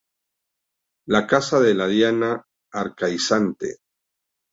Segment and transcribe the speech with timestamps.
[1.15, 2.31] La casa de la Diana
[2.73, 3.75] Arcaizante".